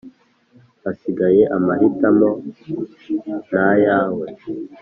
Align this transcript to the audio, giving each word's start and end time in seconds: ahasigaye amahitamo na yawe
ahasigaye 0.81 1.41
amahitamo 1.55 2.29
na 3.51 3.67
yawe 3.85 4.27